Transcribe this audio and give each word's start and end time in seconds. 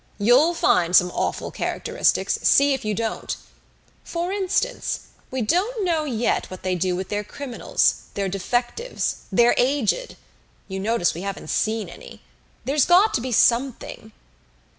You'll 0.17 0.55
find 0.55 0.95
some 0.95 1.11
awful 1.11 1.51
characteristics 1.51 2.39
see 2.41 2.73
if 2.73 2.83
you 2.83 2.95
don't! 2.95 3.37
For 4.03 4.31
instance 4.31 5.01
we 5.29 5.43
don't 5.43 5.85
know 5.85 6.05
yet 6.05 6.49
what 6.49 6.63
they 6.63 6.73
do 6.73 6.95
with 6.95 7.09
their 7.09 7.23
criminals 7.23 8.05
their 8.15 8.27
defectives 8.27 9.17
their 9.31 9.53
aged. 9.59 10.15
You 10.67 10.79
notice 10.79 11.13
we 11.13 11.21
haven't 11.21 11.51
seen 11.51 11.87
any! 11.87 12.23
There's 12.65 12.85
got 12.85 13.13
to 13.13 13.21
be 13.21 13.31
something!" 13.31 14.11